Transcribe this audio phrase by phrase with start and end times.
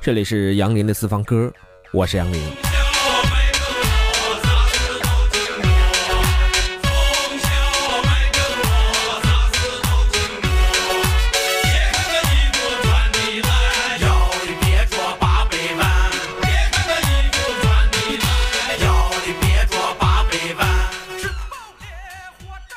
[0.00, 1.52] 这里是杨林的私房歌，
[1.92, 2.40] 我是杨林。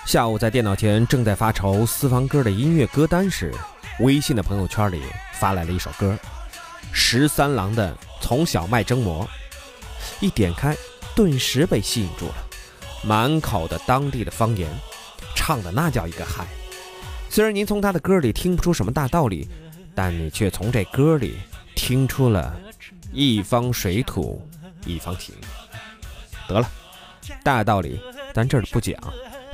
[0.05, 3.53] 下午在电脑前正在发愁私房歌的音乐歌单时，
[3.99, 5.01] 微信的朋友圈里
[5.33, 6.17] 发来了一首歌，
[6.91, 9.25] 十三郎的《从小卖蒸馍》。
[10.21, 10.75] 一点开，
[11.15, 12.35] 顿时被吸引住了，
[13.03, 14.69] 满口的当地的方言，
[15.35, 16.45] 唱的那叫一个嗨。
[17.29, 19.47] 虽然您从他的歌里听不出什么大道理，
[19.93, 21.37] 但你却从这歌里
[21.75, 22.57] 听出了
[23.11, 24.41] 一方水土
[24.85, 25.35] 一方情。
[26.47, 26.69] 得了，
[27.43, 27.99] 大道理
[28.33, 28.97] 咱这儿不讲。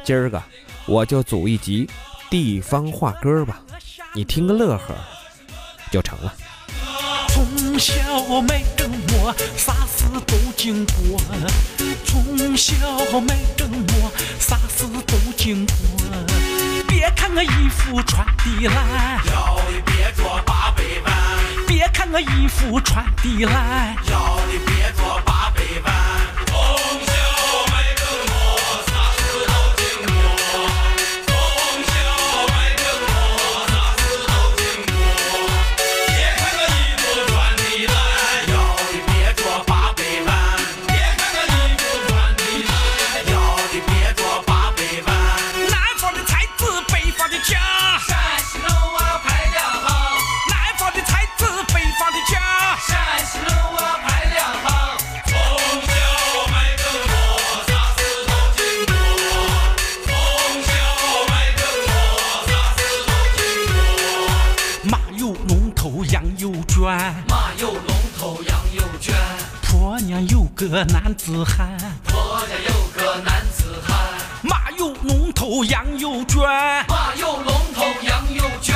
[0.03, 0.41] 今儿个
[0.85, 1.89] 我就组一集
[2.29, 3.61] 地方话歌吧，
[4.15, 4.95] 你听个乐呵
[5.91, 6.33] 就成了。
[7.27, 7.93] 从小
[8.41, 11.19] 卖蒸馍，啥事都经过；
[12.05, 12.73] 从小
[13.19, 15.75] 卖蒸馍，啥事都经过。
[16.87, 21.13] 别看我衣服穿的烂，要的别做八百万；
[21.67, 26.04] 别看我衣服穿的烂，要的别做八百万。
[65.47, 66.81] 龙头羊又圈，
[67.27, 69.15] 马有龙头羊又圈，
[69.61, 73.95] 婆娘有个男子汉，婆家有个男子汉，
[74.41, 76.41] 马有龙头羊有圈，
[76.87, 78.75] 马有龙头羊有圈。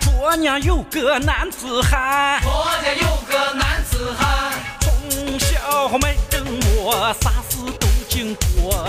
[0.00, 8.84] 婆娘有个男子汉，婆家有个男子汉，从小卖蒸馍，啥事都经过。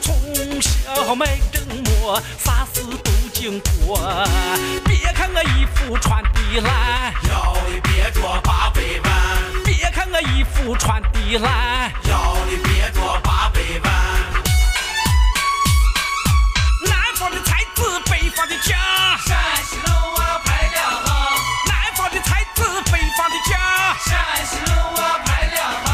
[0.00, 0.14] 从
[0.60, 3.11] 小卖蒸馍，啥事都
[3.42, 3.98] 经过。
[4.84, 9.12] 别看我衣服穿的烂，要的别着八百万。
[9.64, 13.92] 别看我衣服穿的烂，要的别着八百万。
[16.86, 18.76] 南方的才子，北方的家。
[19.26, 19.36] 陕
[19.68, 21.12] 西路我排两行。
[21.66, 23.58] 南方的才子，北方的家。
[24.06, 25.90] 陕西路我排两行。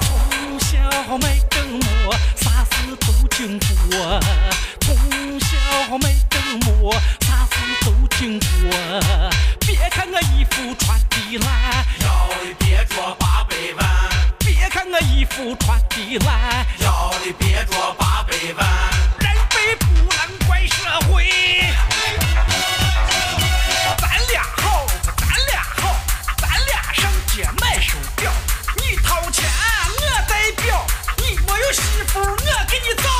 [0.00, 3.56] 从小卖蒸馍，啥事都经
[3.88, 4.20] 过。
[4.80, 6.12] 从小卖
[7.20, 8.46] 啥事都经过。
[9.60, 14.10] 别看我衣服穿的烂，要的别着八百万。
[14.38, 18.66] 别看我衣服穿的烂，要的别着八百万。
[19.20, 21.24] 人非不能怪社会，
[23.98, 25.96] 咱俩好，咱俩好，
[26.38, 28.32] 咱俩上街买手表，
[28.76, 29.44] 你掏钱
[30.00, 30.86] 我代表，
[31.18, 33.17] 你没有媳妇我给你找。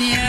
[0.00, 0.23] Yeah.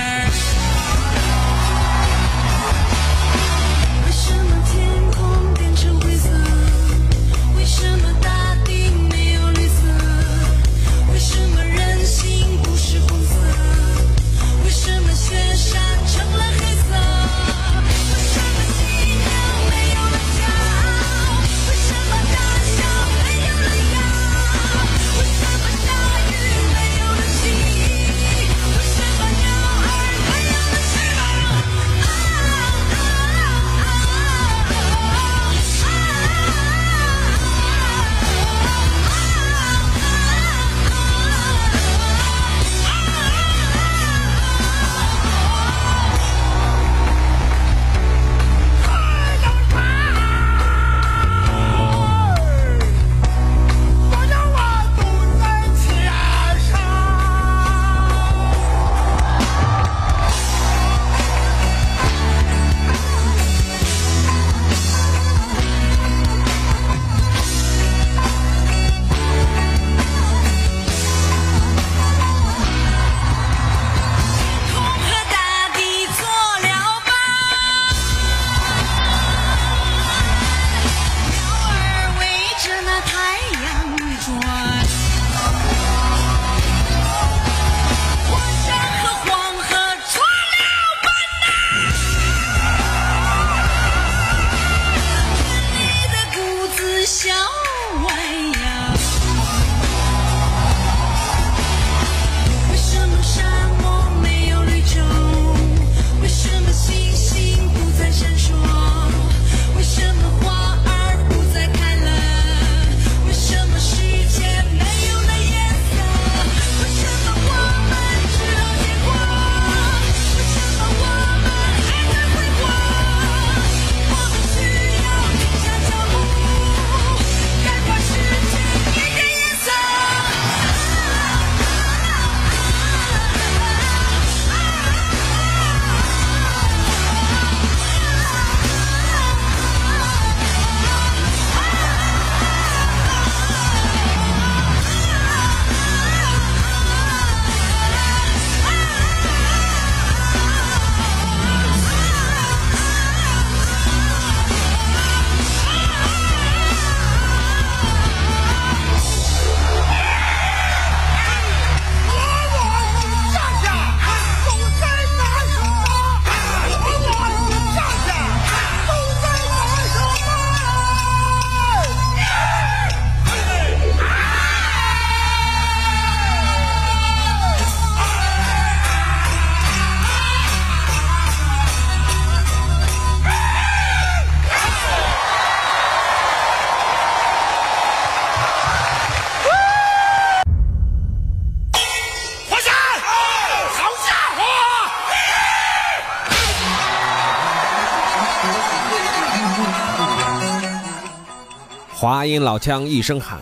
[202.05, 203.39] 华阴老腔一声喊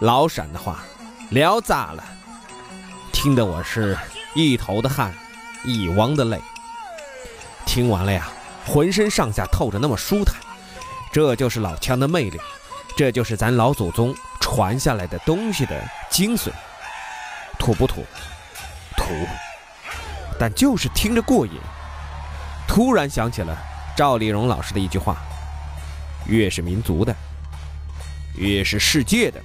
[0.00, 0.80] 老陕的话
[1.30, 2.04] 聊炸了
[3.10, 3.96] 听得我是
[4.34, 5.14] 一头的汗。
[5.64, 6.38] 一汪的泪
[7.64, 8.28] 听完了呀
[8.66, 10.36] 浑身上下透着那么舒坦
[11.10, 12.38] 这就是老腔的魅力
[12.98, 16.50] 这就是咱老祖宗传下来的东西的精髓。
[17.58, 18.04] 土不土
[18.94, 19.06] 土
[20.38, 21.54] 但就是听着过瘾。
[22.68, 23.56] 突然想起了
[23.96, 25.16] 赵丽蓉老师的一句话
[26.26, 27.16] 越是民族的
[28.36, 29.42] 越是世界的。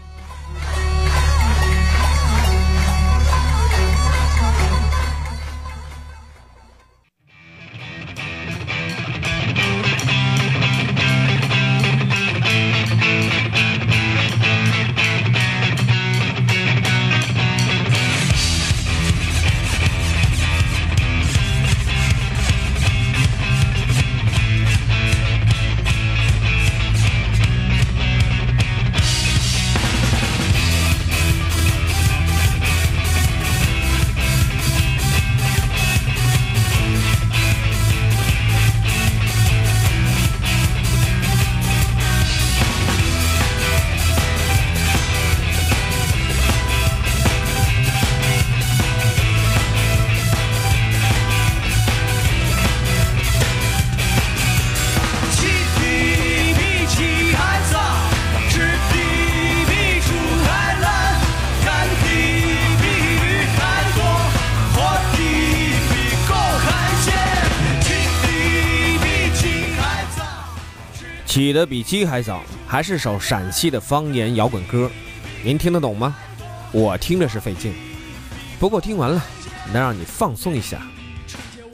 [71.52, 74.90] 起得比鸡还早，还是首陕西的方言摇滚歌，
[75.44, 76.16] 您听得懂吗？
[76.72, 77.74] 我听着是费劲，
[78.58, 79.22] 不过听完了
[79.74, 80.78] 能让你放松一下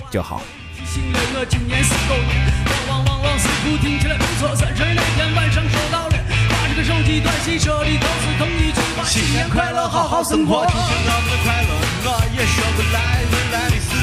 [0.10, 0.42] 就好。
[0.84, 2.50] 醒了我今年是狗年，
[2.90, 4.56] 往往往往似乎听起来不错。
[4.56, 6.18] 三十那天晚上收到了，
[6.50, 10.66] 把这个手机短信说的都是同一句话：新年快乐，好好生活。
[10.66, 11.70] 快乐，
[12.02, 13.94] 我也说不来未来的事。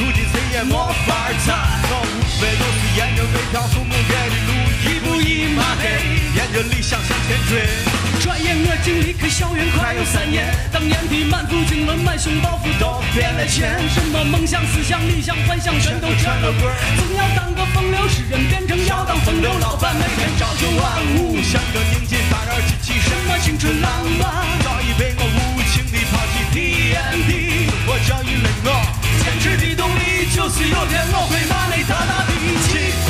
[0.00, 0.72] 如今谁也没
[1.04, 1.52] 法猜，
[1.92, 4.56] 我无非都是沿着每条父母给的路，
[5.78, 5.88] 黑，
[6.34, 7.66] 沿着理想向前追。
[8.20, 16.74] 转眼我竟离开校园快有三年，当年的满腹经纶、满胸抱负都变了钱，什么梦想、思想、理想、幻想全都成了鬼儿。
[16.98, 24.26] 总要当个风流诗人，变成要当风流老板，每天朝九晚五，像个拧紧发条机器什，么青春浪漫，
[24.66, 26.36] 早已被我无情地抛弃。
[26.48, 28.68] TNT，我教育了我，
[29.22, 32.32] 坚持的动力就是有天我会把你大大的
[32.66, 33.07] 起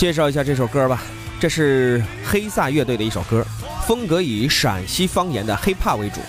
[0.00, 1.02] 介绍一下这首歌吧，
[1.38, 3.46] 这是黑撒乐队的一首歌，
[3.86, 6.22] 风格以陕西方言的 hiphop 为主，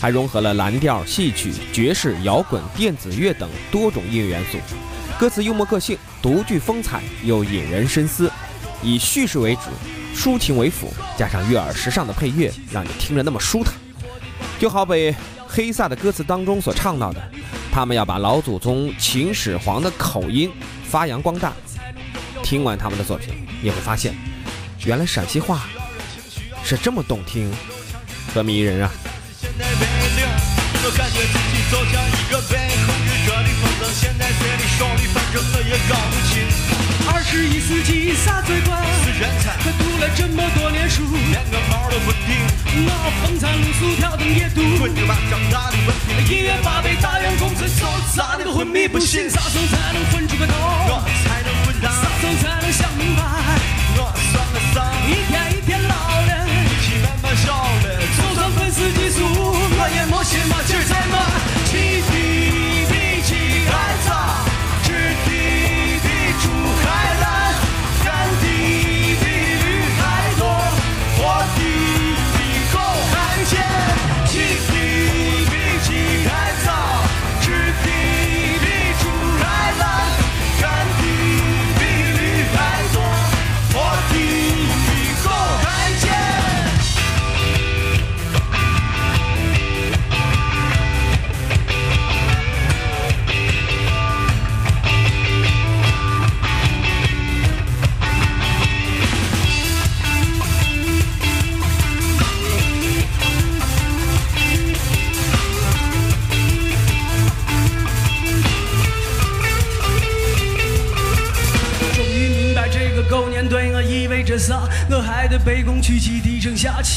[0.00, 4.56] 还融合了蓝调、戏曲、爵士、摇滚、电子乐等多种音乐元素。
[5.20, 8.32] 歌词幽默个性，独具风采，又引人深思，
[8.82, 9.64] 以叙事为主，
[10.16, 13.74] 抒情为辅，加上悦耳时尚的配乐，让你听着那么舒坦。
[14.58, 15.14] 就好比
[15.46, 17.22] 黑撒的歌词当中所唱到的，
[17.70, 20.50] 他们要把老祖宗秦始皇的口音
[20.82, 21.52] 发扬光大。
[22.42, 24.14] 听完他们的作品，你会发现，
[24.84, 25.66] 原来陕西话
[26.64, 27.52] 是这么动听
[28.34, 28.90] 和迷人啊！
[37.10, 38.82] 二十一世纪啥最快？
[39.04, 42.36] 是人才，可读了这么多年书，连个毛都不顶，
[42.86, 42.90] 我
[43.22, 44.62] 风餐露宿挑灯夜读。
[44.78, 45.88] 滚着吧，长大的问
[46.24, 46.34] 题。
[46.34, 49.28] 一月八倍大员工，这手咋的昏迷不醒？
[49.28, 50.54] 啥时候才能混出个头？
[51.24, 51.47] 才能
[51.78, 53.22] 滚蛋，啥时候才能想明白？
[53.96, 54.97] 我算个啥？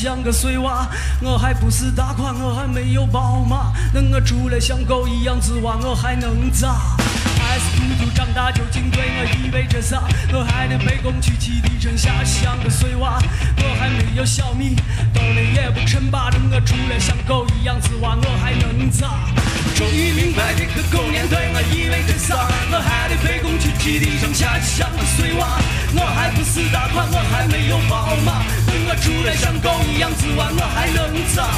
[0.01, 0.89] 像个碎娃，
[1.21, 6.97] 我还不是大款，我还没有宝马，那我住了像狗一样之娃，我还能咋？
[8.21, 10.03] 长大究竟对我意味着啥？
[10.31, 13.17] 我还得卑躬屈膝低声下气像个碎娃，
[13.57, 14.75] 我还没有小米，
[15.11, 19.25] 兜里也不称霸，等我住了像狗一样之蛙，我还能咋？
[19.73, 25.57] 终于明白这个狗年对我意味着啥，我还得卑躬屈膝地上下气像个碎娃，
[25.95, 31.49] 我还不是大款，我还没有宝马，等我出来像狗一样之蛙，我还能咋？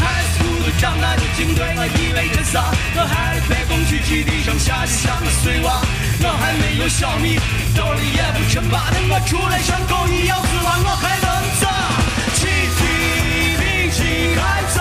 [0.00, 2.64] 孩子孤独长大究竟对我意味着啥？
[2.96, 5.80] 我还得卑躬屈膝地上下气像个碎娃，
[6.22, 7.38] 我还没有小米，
[7.76, 11.26] 兜里也不趁把的我出来像狗一样之蛙，我还能
[11.60, 11.68] 咋？
[12.34, 12.82] 起的
[13.60, 14.80] 比起还早，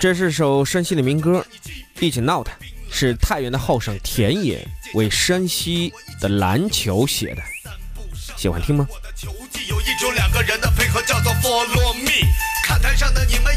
[0.00, 1.46] 这是首山西的民歌，
[2.00, 2.54] 《一起闹腾》，
[2.90, 5.92] 是太原的后生田野为山西
[6.22, 7.42] 的篮球写的，
[8.34, 8.86] 喜欢听吗？
[8.88, 12.26] 我的球技有一种两个人的配合叫做 follow me。
[12.64, 13.49] 看台上的你们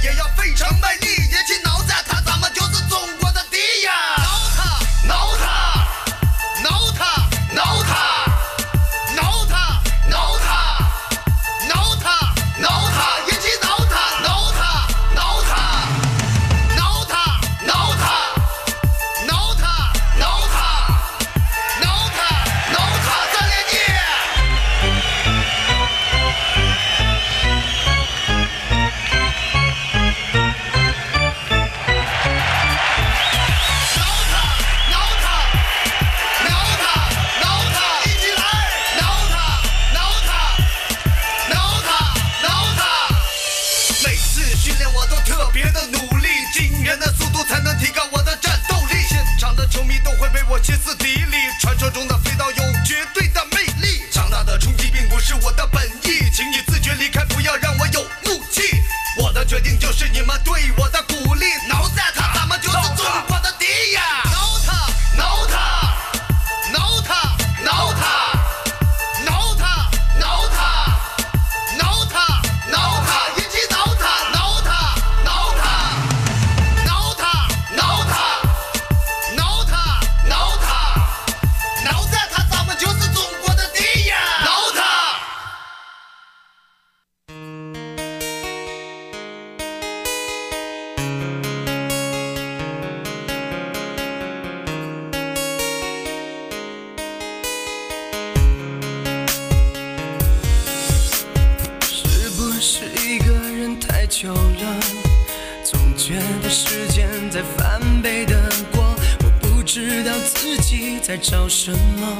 [111.24, 112.18] 找什么，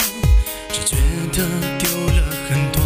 [0.72, 0.96] 只觉
[1.34, 1.46] 得
[1.78, 2.82] 丢了很多。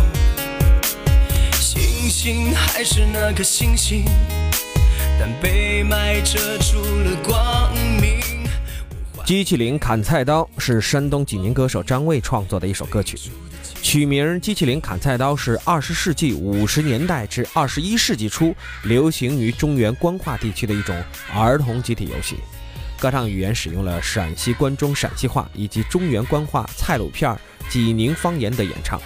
[1.52, 4.04] 星星还是那颗星星，
[5.20, 8.20] 但被霾遮住了光明。
[9.28, 13.16] 机器灵砍菜刀是山东济宁歌手张卫创作的一首歌曲，
[13.84, 21.00] 曲名《机器灵砍菜刀》是二十世纪五十年代至二十一世纪初流行于中原官话地区的一种
[21.32, 22.38] 儿童集体游戏。
[23.00, 29.00] 歌唱语言使用了陕西关中陕西话以及中原官话蔡鲁片儿济宁方言的演唱。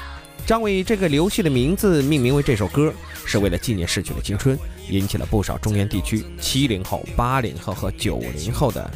[0.46, 2.94] 张伟这个游戏的名字命名为这首歌，
[3.26, 4.58] 是为了纪念逝去的青春，
[4.90, 8.90] 引起了不少中原地区七零后、八零后和九零后的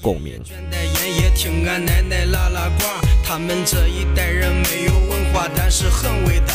[0.00, 0.42] 共鸣。
[0.42, 2.84] 卷袋烟也听俺奶奶拉拉呱，
[3.24, 6.54] 他们这一代人没有文化，但是很伟大。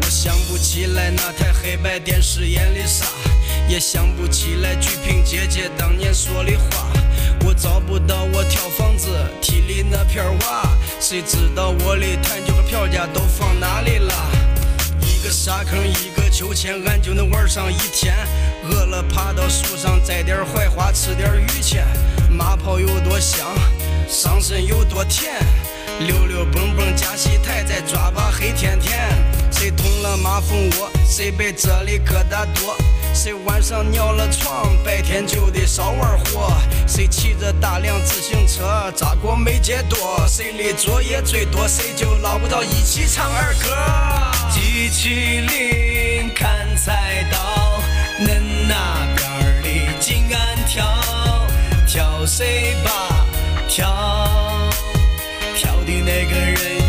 [0.00, 3.04] 我想不起来那台黑白电视演的啥，
[3.68, 6.95] 也想不起来鞠萍姐姐当年说的话。
[7.44, 9.08] 我找不到我挑房子
[9.40, 10.68] 梯里那片瓦，
[11.00, 14.14] 谁知道我的弹球和票价都放哪里了？
[15.02, 18.14] 一个沙坑，一个秋千，俺就能玩上一天。
[18.68, 21.86] 饿了爬到树上摘点槐花，吃点榆钱。
[22.30, 23.46] 马泡有多香，
[24.08, 25.34] 上身有多甜。
[26.00, 29.08] 溜溜蹦蹦加戏台，再抓把黑甜甜。
[29.50, 32.76] 谁捅了马蜂窝，谁被这里疙瘩多。
[33.16, 36.52] 谁晚上尿了床，白天就得少玩火。
[36.86, 40.22] 谁骑着大辆自行车，扎过没戒多。
[40.28, 43.74] 谁的作业最多，谁就捞不到一起唱儿歌。
[44.50, 47.80] 机器灵砍菜刀，
[48.20, 50.86] 恁那边儿的紧俺挑，
[51.86, 53.24] 挑谁吧
[53.66, 53.88] 挑，
[55.56, 56.85] 挑的那个人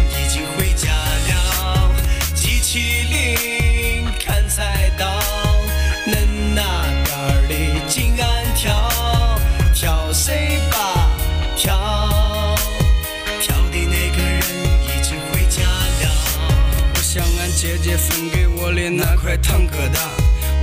[19.47, 19.99] 那块糖疙瘩，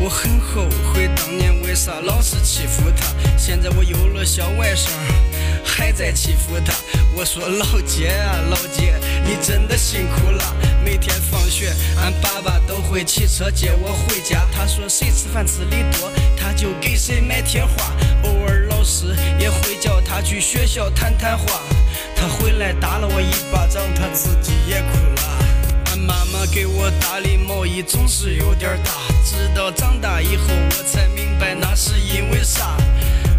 [0.01, 3.07] 我很后悔当年为啥老是欺负她。
[3.37, 4.89] 现在我有了小外甥，
[5.65, 6.73] 还在欺负他。
[7.17, 8.95] 我说老姐啊，老姐，
[9.25, 10.43] 你真的辛苦了。
[10.85, 14.47] 每天放学，俺爸爸都会骑车接我回家。
[14.53, 17.93] 他说谁吃饭吃的多，他就给谁买贴画。
[18.25, 21.61] 偶尔老师也会叫他去学校谈谈话。
[22.17, 25.14] 他回来打了我一巴掌，他自己也哭了。
[26.07, 28.91] 妈妈给我打的毛衣总是有点大，
[29.25, 32.77] 直到长大以后我才明白那是因为啥。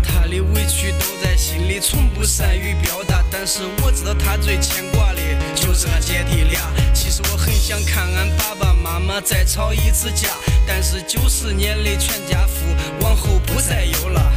[0.03, 3.23] 她的委屈都在心里，从不善于表达。
[3.29, 5.21] 但是我知道她最牵挂的
[5.53, 6.61] 就是俺姐弟俩。
[6.93, 10.29] 其实我很想看俺爸爸妈妈再吵一次架，
[10.65, 12.65] 但是九十年的全家福
[13.01, 14.31] 往后不再有了。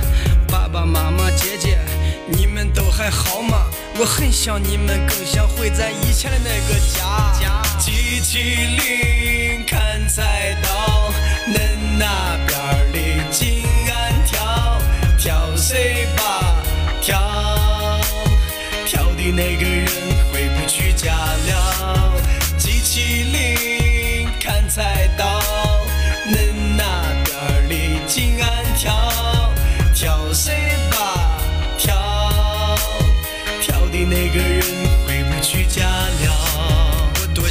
[0.49, 1.79] 爸爸妈妈、姐姐，
[2.27, 3.67] 你们都还好吗？
[4.00, 7.32] 我很想你们，更想回咱以前的那个家。
[7.80, 11.11] 机器灵砍菜刀，
[11.48, 11.58] 恁
[11.98, 12.98] 那边儿的
[13.32, 14.80] 金鞍挑，
[15.18, 16.54] 挑谁吧？
[17.02, 17.18] 挑
[18.87, 20.08] 挑的那个人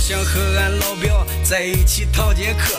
[0.07, 2.73] 想和俺老表在一起逃节课，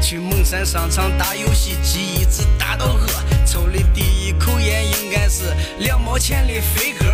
[0.00, 3.06] 去蒙山商场打游戏机，一直打到饿。
[3.44, 7.04] 抽的第一口烟应该是两毛钱的飞鸽，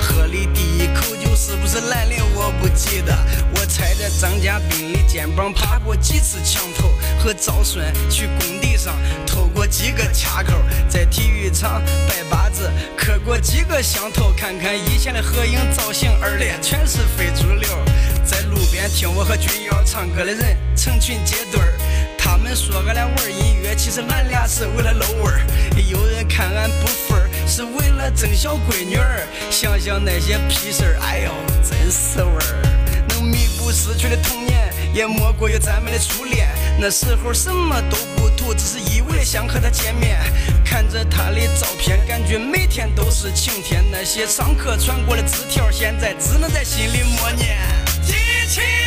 [0.00, 3.14] 喝的第一口酒是不是兰陵我不记得。
[3.52, 6.88] 我踩着张家斌的肩膀爬过几次墙头，
[7.22, 10.54] 和赵顺去工地上偷过几个卡扣，
[10.88, 17.68] 在体育场拜把子磕过几个响头，看看以前的合影造型，二列全是非主流。
[18.88, 21.78] 听我和军瑶唱歌的人成群结队儿，
[22.18, 25.40] 他们说俺俩玩音乐，其实俺俩是为了露味儿。
[25.88, 29.26] 有人看俺不忿儿，是为了争小闺女儿。
[29.50, 33.06] 想想那些屁事儿，哎呦，真是味儿。
[33.08, 36.48] 能弥补失去的童年，也莫过于咱们的初恋。
[36.78, 40.18] 那时候什么都不图，只是一味的想和他见面。
[40.64, 43.84] 看着他的照片，感觉每天都是晴天。
[43.90, 47.58] 那些上课传过的纸条，现在只能在心里默念。
[48.50, 48.79] 机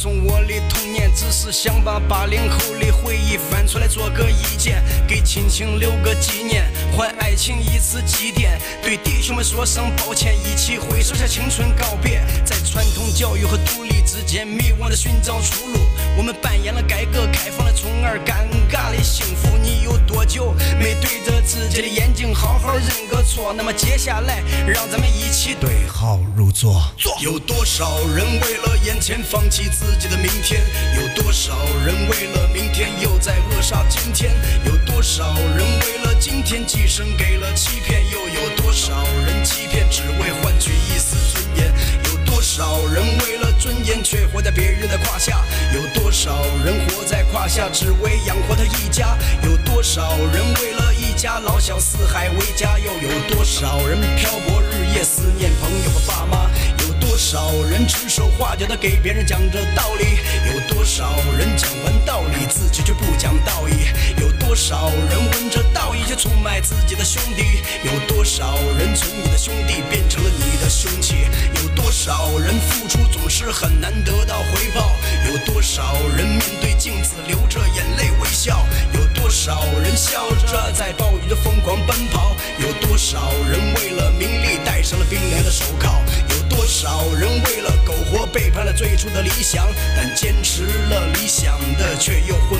[0.00, 6.64] 送我的童年，只是想把八零后的回忆翻出来做个意见，给亲情留个纪念，
[6.96, 8.56] 还爱情一次祭奠。
[8.82, 12.22] 对弟兄们说声抱歉，一起挥手向青春告别。
[12.46, 15.78] 在传统教育和独立之间迷惘的寻找出路，
[16.16, 18.48] 我们扮演了改革开放的宠儿，干
[21.80, 23.54] 着自己的眼睛好好认个错？
[23.56, 26.82] 那么接下来，让咱们一起对号入座。
[27.20, 30.60] 有多少人为了眼前放弃自己的明天？
[30.96, 34.30] 有多少人为了明天又在扼杀今天？
[34.66, 38.02] 有多少人为了今天寄生给了欺骗？
[38.10, 41.16] 又有多少人欺骗只为换取一丝
[42.52, 45.44] 少人为了尊严却活在别人的胯下？
[45.72, 46.34] 有多少
[46.64, 49.16] 人活在胯下只为养活他一家？
[49.44, 52.76] 有多少人为了一家老小四海为家？
[52.76, 56.50] 又有多少人漂泊日夜思念朋友和爸妈？
[56.80, 60.18] 有多少人指手画脚的给别人讲着道理？
[60.52, 61.08] 有多少
[61.38, 63.86] 人讲完道理自己却不讲道义？
[64.20, 67.62] 有多少人闻着道义却出卖自己的兄弟？
[67.84, 71.28] 有多少人从你的兄弟变成了你的凶器？
[71.54, 74.90] 有多少人付出总是很难得到回报？
[75.28, 78.66] 有多少人面对镜子流着眼泪微笑？
[78.92, 82.34] 有多少人笑着在暴雨中疯狂奔跑？
[82.58, 86.02] 有多少人为了名利戴上了冰凉的手铐？
[86.28, 89.64] 有多少人为了苟活背叛了最初的理想？
[89.96, 92.59] 但坚持了理想的却又混。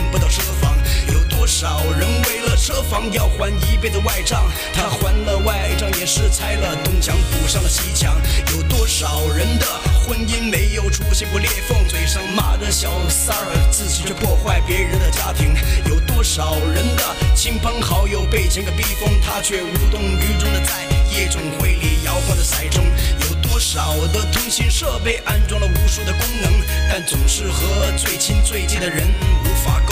[1.61, 4.51] 少人为了车房要还一辈子外账？
[4.73, 8.17] 他还了外账也是拆了东墙补上了西墙。
[8.57, 9.67] 有多少人的
[10.01, 11.77] 婚姻没有出现过裂缝？
[11.87, 15.55] 嘴上骂着小三儿，自己却破坏别人的家庭。
[15.85, 22.81] 有多少人的亲朋好友被钱给逼疯，他却无动于衷的在夜总会里摇晃的骰盅。
[23.29, 26.51] 有多少的通信设备安装了无数的功能，
[26.89, 29.07] 但总是和最亲最近的人
[29.45, 29.90] 无法沟。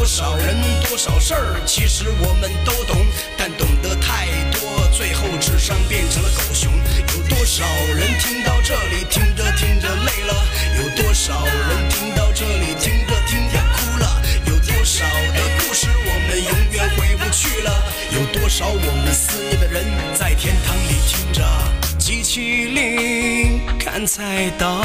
[0.00, 0.56] 多少人
[0.88, 2.96] 多少事儿，其实我们都懂，
[3.36, 6.72] 但懂得太多，最后智商变成了狗熊。
[6.72, 7.66] 有多少
[7.98, 10.32] 人听到这里，听着听着累了？
[10.78, 14.22] 有多少人听到这里，听着听着哭了？
[14.46, 17.84] 有多少的故事我们永远回不去了？
[18.10, 19.84] 有多少我们思念的人
[20.14, 21.79] 在天堂里听着？
[21.98, 24.82] 机器灵砍菜刀，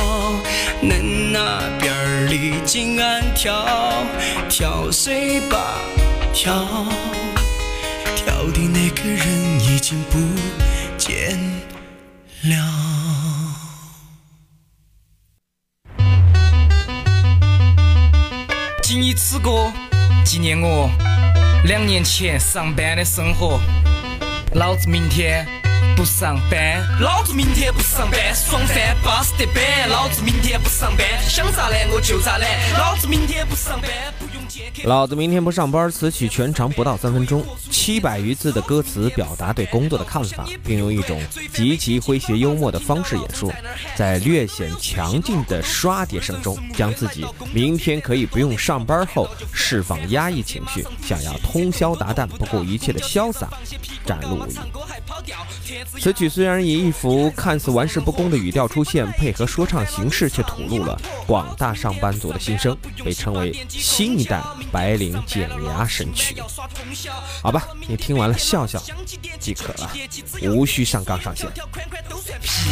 [0.81, 3.65] 恁那边儿里静安跳，
[4.49, 5.79] 跳谁吧
[6.33, 6.53] 跳，
[8.15, 10.19] 跳的那个人已经不
[10.97, 11.37] 见
[12.43, 12.57] 了。
[18.83, 19.71] 谨以此歌
[20.23, 20.89] 纪念我
[21.65, 23.59] 两年前上班的生活。
[24.53, 25.45] 老子明天
[25.95, 29.89] 不上班，老子明天不上班，爽翻巴适得板。
[29.89, 32.49] 老子明天不上班，想咋懒我就咋懒。
[32.77, 34.34] 老子明天不上班，不。
[34.83, 41.21] 老子明天不上班，词曲全长不到三分钟，七百余字的歌词表达对工作的看法，并用一种
[41.53, 43.51] 极其诙谐幽默的方式演说，
[43.95, 53.49] 在略显强劲的刷碟声中，将自己明天可以不用上班后释放压抑情绪，想要通宵达旦、不顾一切的潇洒
[54.05, 54.55] 展露无遗。
[55.99, 64.41] 此曲虽然以一副看似玩世不恭的语调出现，配合说唱形式，却吐露了广大上班族的心声，被称为新一代
[64.71, 66.41] 白领减压神曲。
[67.41, 68.81] 好吧，你听完了笑笑
[69.39, 69.91] 即可了，
[70.51, 71.47] 无需上纲上线。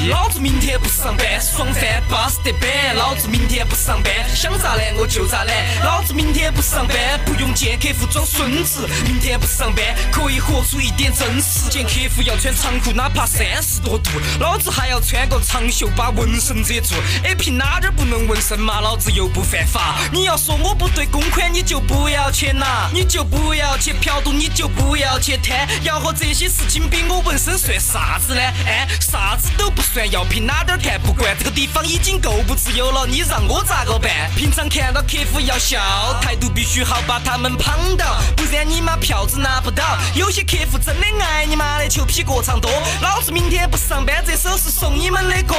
[0.10, 2.96] 老子明天不上班，爽翻巴适得板。
[2.96, 5.84] 老子明天不上班，想咋懒我就咋懒。
[5.84, 8.88] 老子明天不上班，不用见客户装孙子。
[9.06, 11.70] 明天不上班，可以活出一点真实。
[11.70, 14.10] 见客户要穿长裤，哪怕三十多度，
[14.40, 16.96] 老子还要穿个长袖把纹身遮住。
[17.24, 18.82] 哎，凭哪点不能纹身嘛？
[18.82, 20.00] 老子又不犯法。
[20.12, 25.68] 你要说我不对公款，你就不要去拿，你就不要去嫖赌，你就不要去贪。
[25.84, 28.42] 要和这些事情比，我纹身算啥子呢？
[28.68, 31.02] 哎，啥子都不算，要凭哪点看？
[31.02, 34.30] 不管这个地方已经够不自由了，你让我咋个办？
[34.36, 35.80] 平常看到客户要笑，
[36.22, 39.98] 态度必须好，把他们捧到，不然你妈票子拿不到。
[40.16, 42.70] 有些客户真的爱你妈的球皮过长多，
[43.02, 45.56] 老子明天不上班，这首是送你们的歌。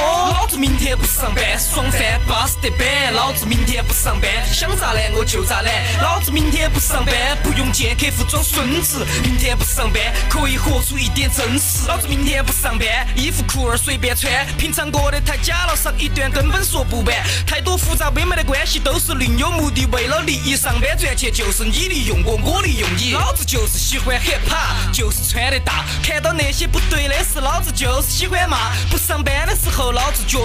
[0.55, 3.13] 子明天不上班，爽翻巴适得板。
[3.13, 5.73] 老子明天不上班，想咋懒我就咋懒。
[6.01, 7.13] 老子明天不上班，
[7.43, 9.05] 不用见客户装孙子。
[9.21, 11.85] 明天不上班，可以活出一点真实。
[11.89, 12.87] 老子明天不上班，
[13.17, 17.13] 衣服裤儿随便穿，平常过得太假了，上一段根本说不完。
[17.45, 23.11] 太多复杂微妙的关系都是另有目的，为了利益上班赚钱就是你利用我，我利用你。
[23.11, 25.83] 老子就是喜欢 hiphop，就是穿得大。
[26.01, 28.71] 看到那些不对的事，老子就是喜欢骂。
[28.89, 30.44] 不上班的时候，老子脚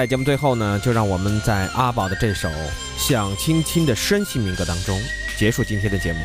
[0.00, 2.48] 在节目最后呢，就让我们在阿宝的这首
[2.96, 4.98] 《想亲亲》的深情民歌当中
[5.36, 6.20] 结束今天的节目。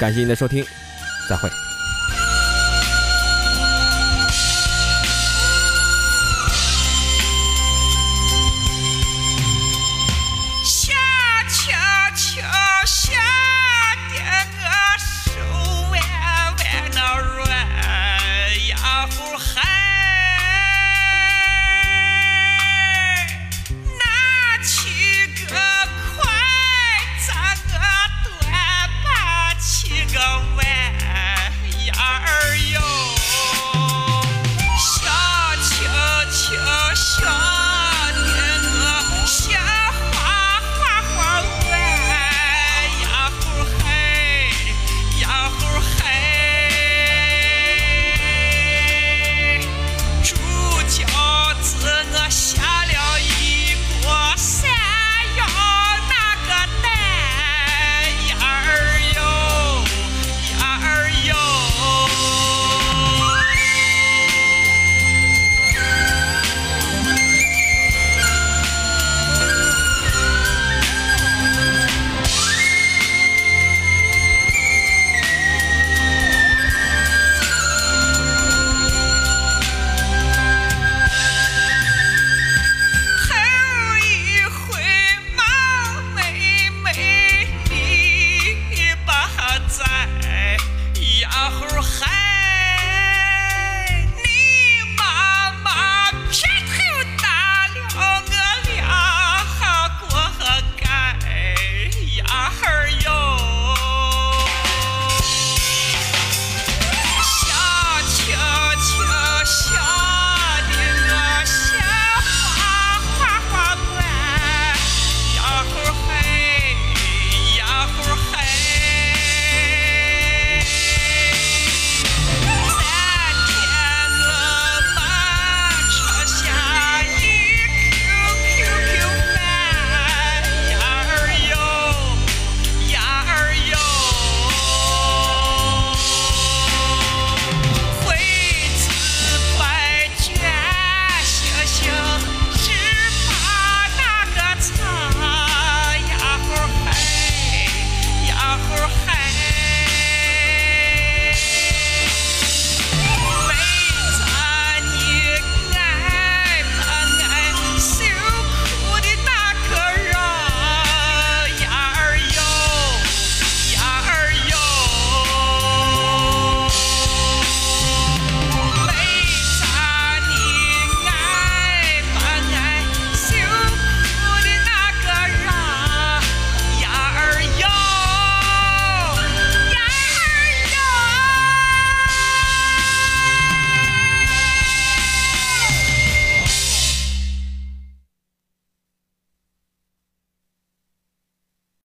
[0.00, 0.66] 感谢您的收听，
[1.30, 1.48] 再会。